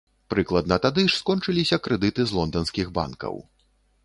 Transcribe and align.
Прыкладна 0.33 0.77
тады 0.85 1.03
ж 1.09 1.13
скончыліся 1.21 1.79
крэдыты 1.89 2.21
з 2.33 2.39
лонданскіх 2.39 2.91
банкаў. 2.97 3.41